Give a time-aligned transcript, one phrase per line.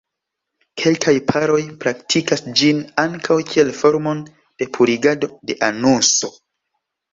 [0.83, 6.35] Kelkaj paroj praktikas ĝin ankaŭ kiel formon de purigado de anuso.